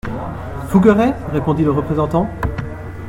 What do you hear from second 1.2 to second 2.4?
répondit le représentant.